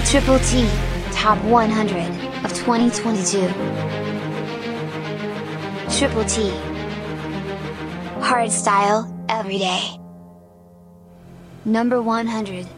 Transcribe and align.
to 0.00 0.04
Triple 0.06 0.38
T, 0.38 0.68
Top 1.10 1.42
100 1.44 2.06
of 2.44 2.52
2022. 2.54 3.40
Triple 5.98 6.24
T. 6.24 6.50
Hard 8.20 8.52
style, 8.52 9.12
every 9.28 9.58
day. 9.58 9.98
Number 11.64 12.00
100. 12.00 12.68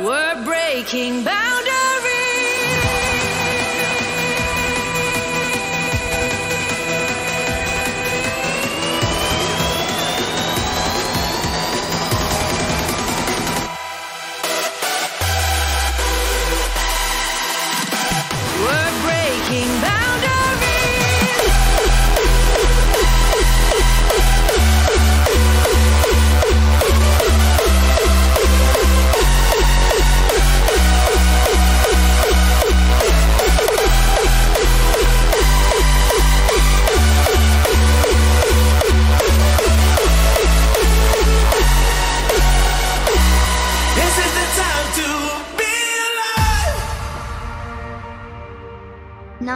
We're 0.00 0.44
breaking 0.44 1.22
boundaries. 1.22 1.85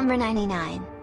Number 0.01 0.17
99. 0.17 1.00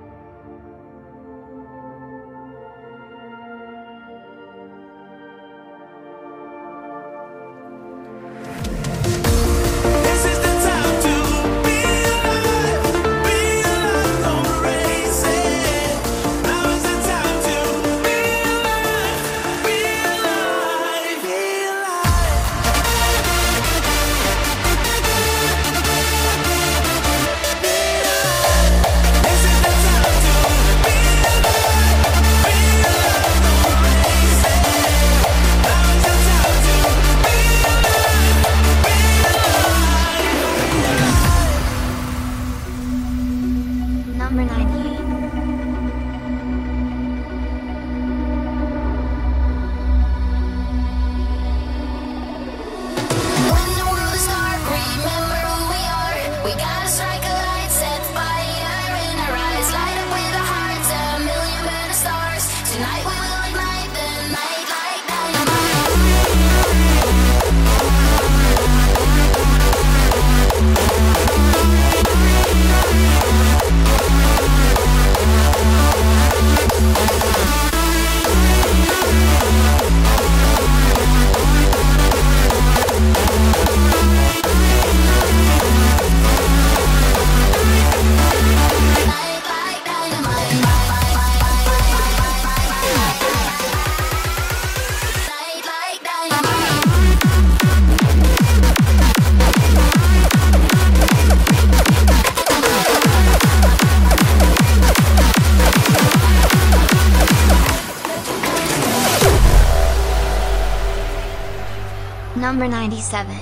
Number 112.68 112.82
97. 112.82 113.34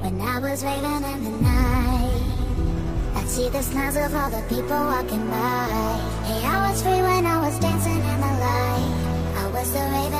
When 0.00 0.20
I 0.22 0.38
was 0.38 0.64
raving 0.64 1.04
in 1.04 1.24
the 1.24 1.30
night, 1.42 2.22
I'd 3.14 3.28
see 3.28 3.50
the 3.50 3.60
smiles 3.60 3.94
of 3.96 4.14
all 4.14 4.30
the 4.30 4.40
people 4.48 4.80
walking 4.88 5.28
by. 5.28 6.00
Hey, 6.24 6.40
I 6.46 6.70
was 6.70 6.82
free 6.82 7.02
when 7.02 7.26
I 7.26 7.46
was 7.46 7.58
dancing 7.58 7.92
in 7.92 8.20
the 8.24 8.32
light. 8.40 9.34
I 9.36 9.50
was 9.52 9.70
the 9.70 9.80
raven 9.80 10.13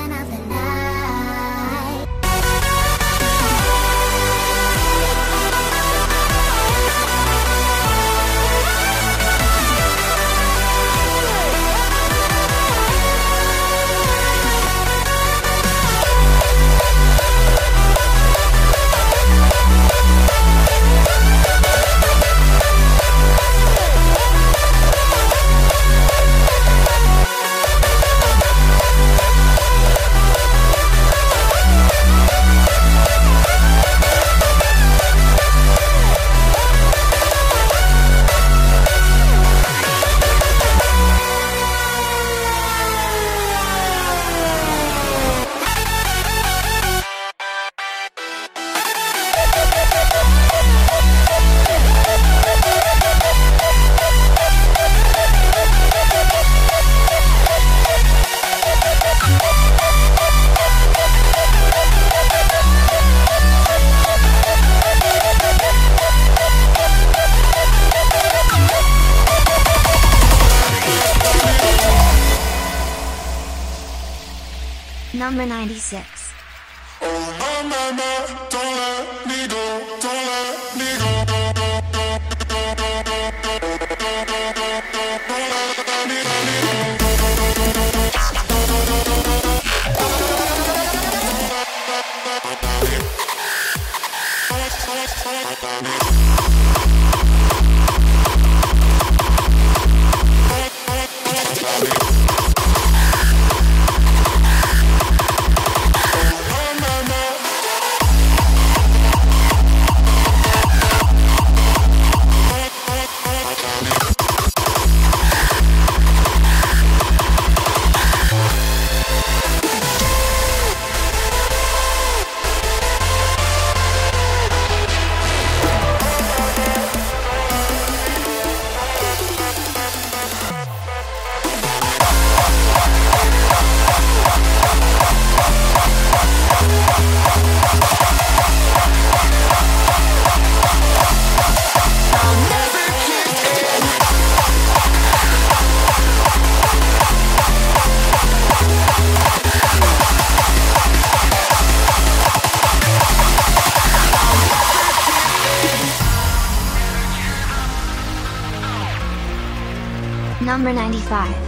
Number 161.11 161.44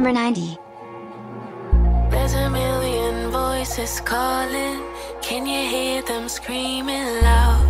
Number 0.00 0.14
90. 0.14 0.56
There's 2.08 2.32
a 2.32 2.48
million 2.48 3.30
voices 3.30 4.00
calling. 4.00 4.80
Can 5.20 5.44
you 5.44 5.68
hear 5.68 6.00
them 6.00 6.26
screaming 6.26 7.20
loud? 7.20 7.66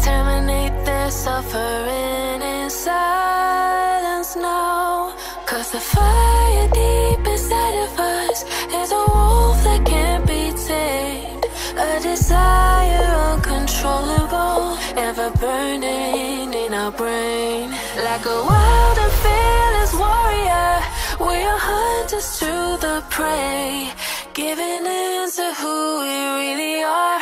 Terminate 0.00 0.84
their 0.84 1.10
suffering 1.10 2.40
in 2.40 2.70
silence 2.70 4.36
now. 4.36 5.12
Cause 5.44 5.72
the 5.72 5.80
fire 5.80 6.68
deep 6.68 7.26
inside 7.26 7.76
of 7.86 7.98
us 7.98 8.44
is 8.72 8.92
a 8.92 9.04
wolf 9.12 9.58
that 9.64 9.84
can't 9.84 10.24
be 10.24 10.52
tamed. 10.68 11.46
A 11.76 12.00
desire 12.00 13.10
uncontrollable, 13.32 14.78
ever 14.96 15.30
burning 15.40 16.54
in 16.54 16.72
our 16.72 16.92
brain. 16.92 17.70
Like 18.04 18.24
a 18.24 18.38
wild 18.50 18.95
we 21.20 21.36
are 21.50 21.58
hunters 21.58 22.38
to 22.40 22.52
the 22.80 23.02
prey, 23.10 23.90
giving 24.34 24.86
in 24.86 25.30
to 25.30 25.54
who 25.60 26.00
we 26.02 26.14
really 26.40 26.82
are. 26.82 27.20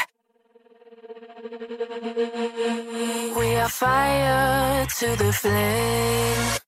We 3.39 3.57
are 3.57 3.69
fire 3.69 4.87
to 4.87 5.17
the 5.17 5.33
flame. 5.33 6.64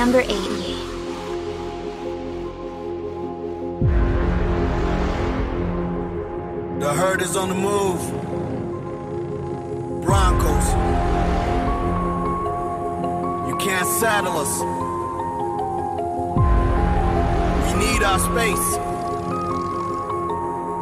Number 0.00 0.20
88. 0.20 0.32
The 6.80 6.94
herd 6.94 7.20
is 7.20 7.36
on 7.36 7.50
the 7.50 7.54
move. 7.54 8.00
Broncos. 10.02 10.68
You 13.46 13.56
can't 13.58 13.86
saddle 14.00 14.38
us. 14.38 14.54
We 17.66 17.72
need 17.84 18.02
our 18.02 18.20
space. 18.20 18.68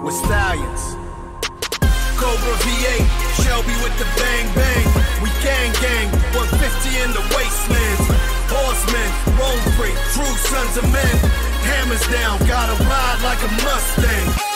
We're 0.05 0.13
stallions. 0.13 0.95
Cobra 2.15 2.55
V8, 2.63 3.03
Shelby 3.43 3.75
with 3.83 3.99
the 3.99 4.07
bang 4.15 4.47
bang. 4.55 4.87
We 5.21 5.31
gang 5.43 5.73
gang, 5.83 6.09
150 6.39 7.03
in 7.03 7.11
the 7.11 7.35
wastelands. 7.35 8.28
Horsemen, 8.79 9.39
roll 9.39 9.57
free, 9.75 9.93
true 10.13 10.37
sons 10.37 10.77
of 10.77 10.85
men. 10.93 11.19
Hammers 11.65 12.07
down, 12.09 12.39
gotta 12.47 12.81
ride 12.85 13.21
like 13.25 13.43
a 13.43 13.51
Mustang. 13.65 14.48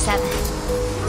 Seven. 0.00 0.99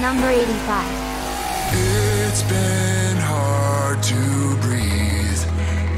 Number 0.00 0.28
85. 0.28 1.08
It's 1.72 2.42
been 2.44 3.16
hard 3.16 4.00
to 4.00 4.56
breathe 4.62 5.42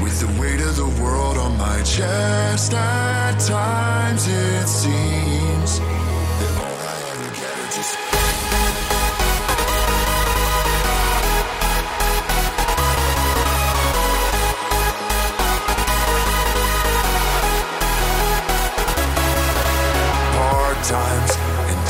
with 0.01 0.19
the 0.19 0.41
weight 0.41 0.59
of 0.59 0.75
the 0.75 0.87
world 1.03 1.37
on 1.37 1.55
my 1.55 1.83
chest. 1.83 2.73
At 2.73 3.37
times 3.39 4.27
it 4.27 4.67
seems 4.67 5.79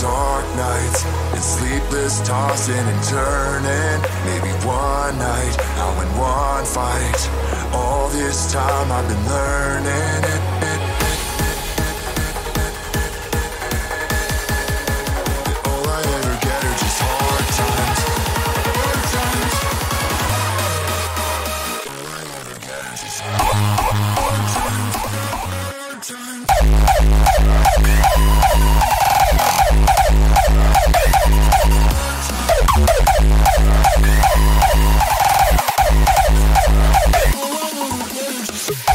dark 0.01 0.45
nights 0.55 1.05
and 1.05 1.43
sleepless 1.43 2.21
tossing 2.27 2.73
and 2.73 3.03
turning. 3.05 4.01
Maybe 4.25 4.49
one 4.65 5.15
night 5.19 5.55
I'll 5.77 5.97
win 5.99 6.09
one 6.17 6.65
fight. 6.65 7.21
All 7.71 8.09
this 8.09 8.51
time 8.51 8.91
I've 8.91 9.07
been 9.07 9.25
learning 9.29 10.40
Stuck 38.71 38.90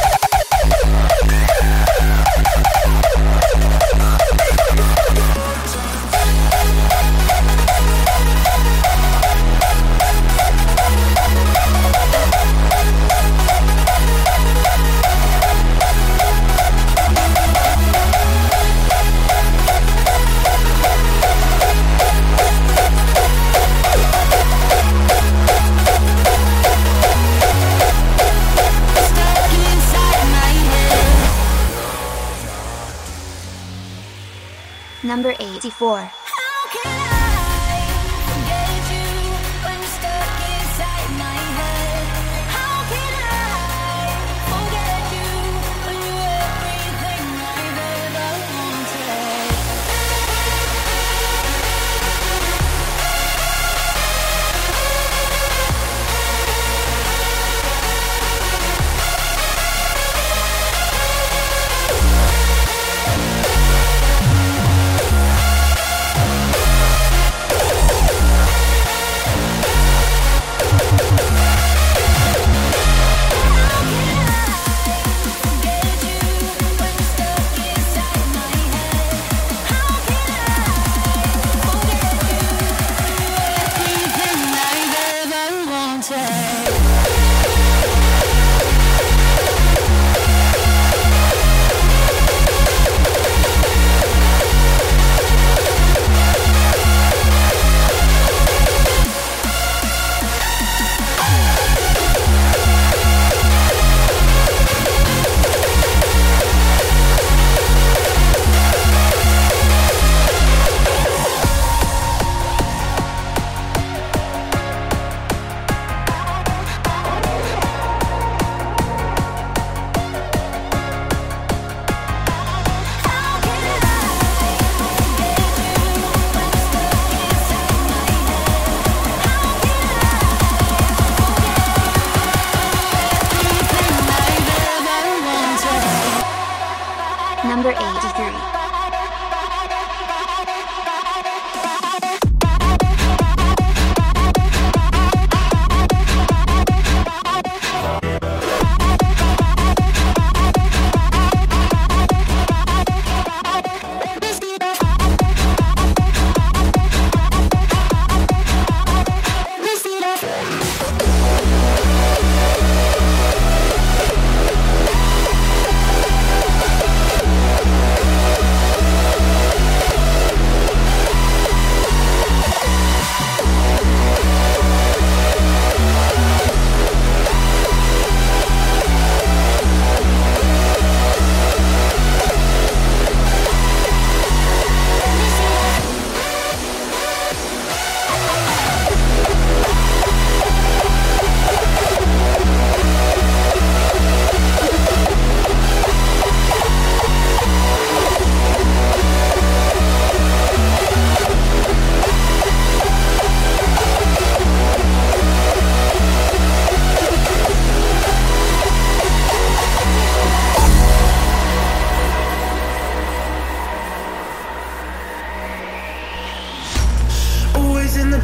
64. 35.69 36.16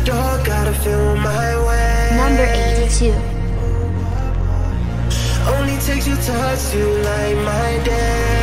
Always 0.03 0.09
in 0.09 0.15
the 0.15 0.21
dark, 0.21 0.45
gotta 0.45 0.73
feel 0.73 1.15
my 1.17 1.65
way. 1.65 2.09
Number 2.15 2.43
82. 2.43 3.13
Only 5.55 5.77
takes 5.79 6.07
your 6.07 6.17
touch 6.17 6.71
to 6.71 6.85
light 7.03 7.37
my 7.45 7.83
day. 7.83 8.42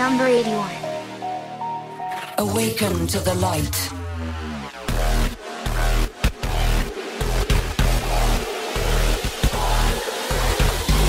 Number 0.00 0.24
81. 0.24 0.70
Awaken 2.38 3.06
to 3.08 3.18
the 3.18 3.34
light. 3.34 3.76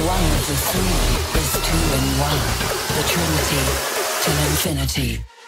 One 0.06 0.26
of 0.36 0.41
the 0.48 0.58
three 0.67 1.00
is 1.39 1.52
two 1.65 1.82
in 1.98 2.06
one. 2.20 2.41
The 2.98 3.04
Trinity 3.08 4.01
till 4.23 4.34
infinity. 4.34 5.40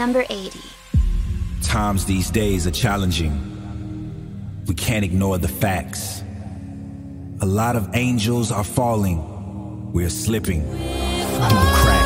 Number 0.00 0.24
80. 0.30 0.58
Times 1.60 2.06
these 2.06 2.30
days 2.30 2.66
are 2.66 2.70
challenging. 2.70 3.34
We 4.66 4.74
can't 4.74 5.04
ignore 5.04 5.36
the 5.36 5.46
facts. 5.46 6.22
A 7.42 7.44
lot 7.44 7.76
of 7.76 7.90
angels 7.92 8.50
are 8.50 8.64
falling. 8.64 9.92
We're 9.92 10.08
slipping 10.08 10.62
through 10.62 10.78
the 10.78 11.72
cracks. 11.82 11.99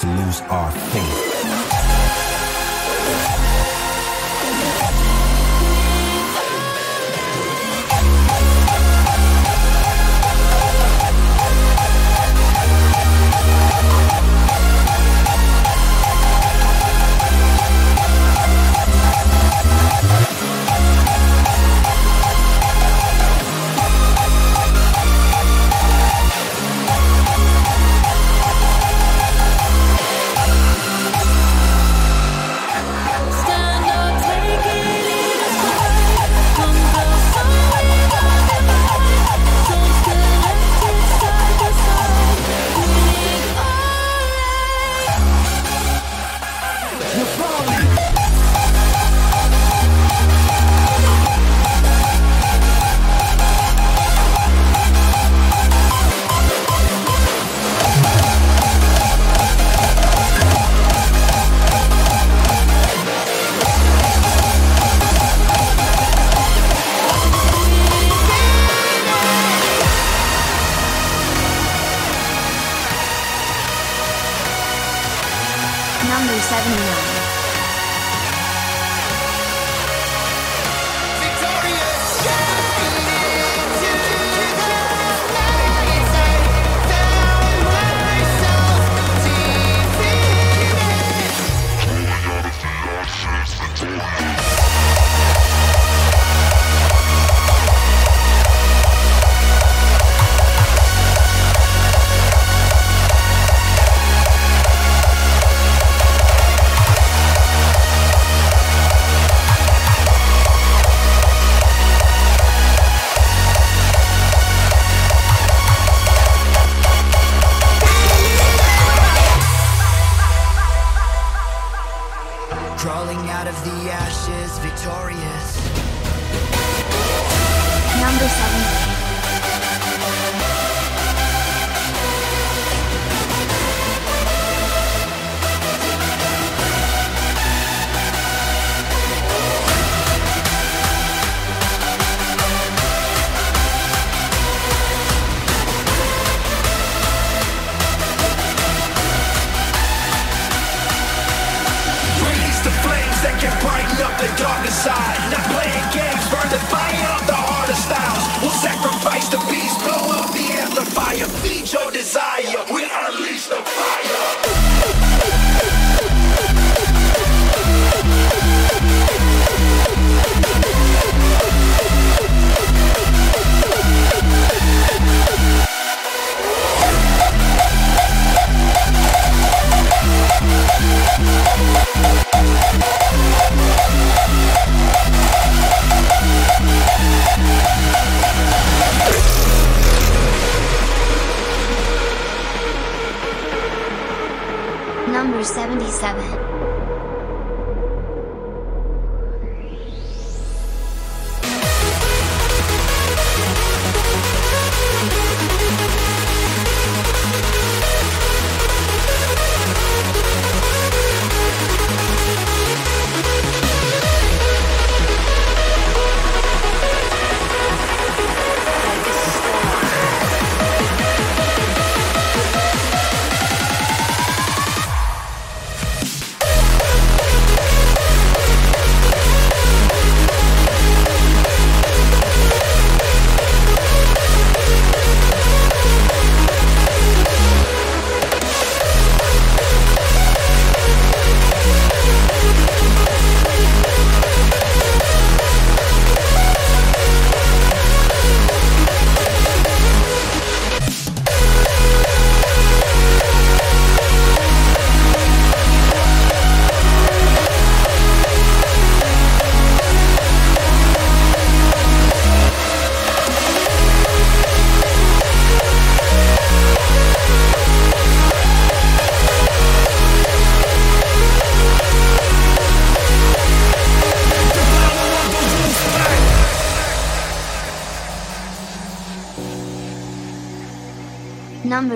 To 0.00 0.06
lose 0.06 0.40
our 0.48 0.72
faith. 0.72 1.19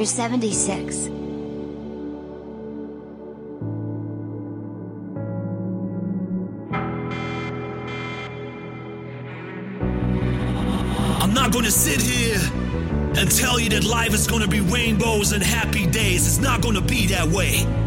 Number 0.04 0.12
76. 0.12 1.06
I'm 11.22 11.32
not 11.32 11.52
gonna 11.52 11.70
sit 11.70 12.02
here 12.02 12.36
and 13.16 13.30
tell 13.30 13.58
you 13.58 13.70
that 13.70 13.84
life 13.84 14.12
is 14.12 14.26
gonna 14.26 14.46
be 14.46 14.60
rainbows 14.60 15.32
and 15.32 15.42
happy 15.42 15.86
days. 15.86 16.26
It's 16.26 16.38
not 16.38 16.60
gonna 16.60 16.82
be 16.82 17.06
that 17.06 17.26
way. 17.28 17.83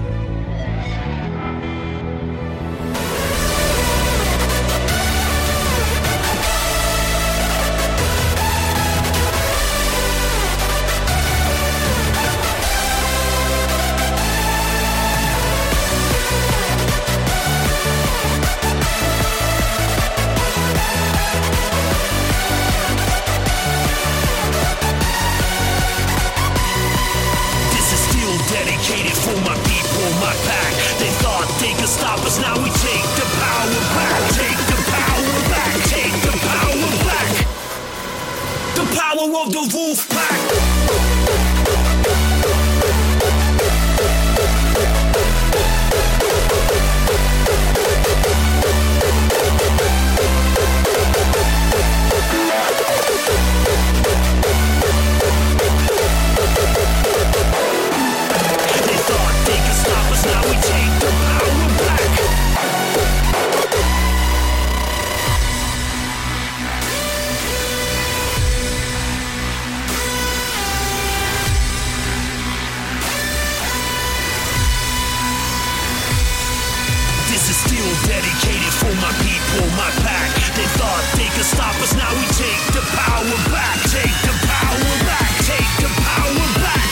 Dedicated 78.18 78.74
for 78.74 78.94
my 78.98 79.14
people, 79.22 79.66
my 79.78 79.92
pack. 80.02 80.34
They 80.58 80.66
thought 80.78 81.04
they 81.16 81.30
could 81.36 81.46
stop 81.46 81.76
us, 81.86 81.94
now 81.94 82.10
we 82.18 82.26
take 82.34 82.64
the 82.74 82.82
power 82.98 83.38
back. 83.54 83.78
Take 83.94 84.18
the 84.26 84.34
power 84.50 84.94
back. 85.06 85.30
Take 85.46 85.72
the 85.84 85.90
power 86.02 86.48
back. 86.66 86.90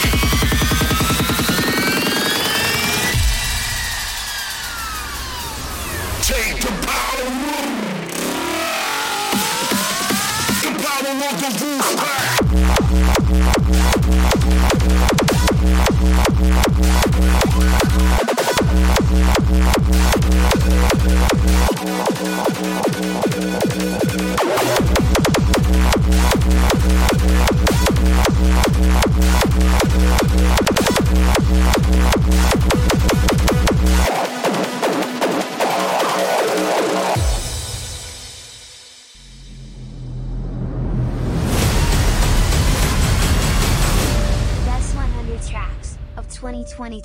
Take 6.22 6.58
the 6.62 6.72
power. 6.86 7.26
The 10.62 10.70
power 10.84 11.12
of 11.26 11.36
the 11.42 11.50
wolf 11.64 12.15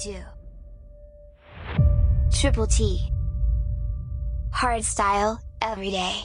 2022. 0.02 0.24
Triple 2.32 2.68
T. 2.68 3.12
Hardstyle, 4.54 5.40
every 5.62 5.92
day. 5.92 6.22